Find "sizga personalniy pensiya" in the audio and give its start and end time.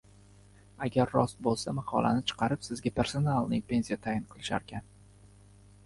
2.71-4.03